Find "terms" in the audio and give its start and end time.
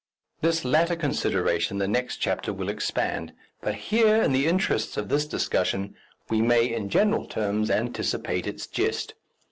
7.27-7.69